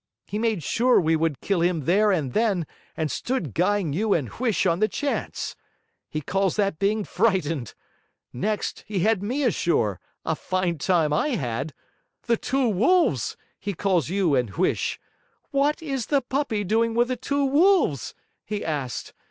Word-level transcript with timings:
He 0.25 0.39
made 0.39 0.63
sure 0.63 0.99
we 0.99 1.15
would 1.15 1.41
kill 1.41 1.61
him 1.61 1.81
there 1.85 2.11
and 2.11 2.33
then, 2.33 2.65
and 2.97 3.11
stood 3.11 3.53
guying 3.53 3.93
you 3.93 4.15
and 4.15 4.29
Huish 4.31 4.65
on 4.65 4.79
the 4.79 4.87
chance. 4.87 5.55
He 6.09 6.21
calls 6.21 6.55
that 6.55 6.79
being 6.79 7.03
frightened! 7.03 7.75
Next 8.33 8.83
he 8.87 9.01
had 9.01 9.21
me 9.21 9.43
ashore; 9.43 9.99
a 10.25 10.35
fine 10.35 10.79
time 10.79 11.13
I 11.13 11.35
had! 11.35 11.75
THE 12.23 12.35
TWO 12.37 12.67
WOLVES, 12.69 13.37
he 13.59 13.75
calls 13.75 14.09
you 14.09 14.33
and 14.33 14.53
Huish. 14.55 14.97
WHAT 15.51 15.83
IS 15.83 16.07
THE 16.07 16.21
PUPPY 16.23 16.63
DOING 16.63 16.95
WITH 16.95 17.09
THE 17.09 17.15
TWO 17.17 17.45
WOLVES? 17.45 18.15
he 18.43 18.65
asked. 18.65 19.13